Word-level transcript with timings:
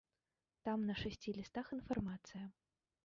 Там 0.67 0.87
на 0.87 0.95
шасці 1.01 1.35
лістах 1.41 1.69
інфармацыя. 1.77 2.45